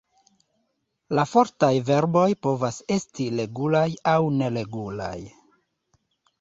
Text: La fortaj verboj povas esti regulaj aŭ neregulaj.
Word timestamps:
La 1.19 1.25
fortaj 1.31 1.69
verboj 1.91 2.25
povas 2.47 2.81
esti 2.97 3.29
regulaj 3.43 3.87
aŭ 4.15 4.17
neregulaj. 4.41 5.17